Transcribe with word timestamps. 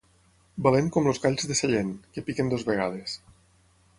Valent 0.67 0.87
com 0.95 1.09
els 1.11 1.19
galls 1.25 1.45
de 1.51 1.57
Sallent, 1.59 1.93
que 2.15 2.25
piquen 2.31 2.51
dues 2.53 2.67
vegades. 2.73 3.17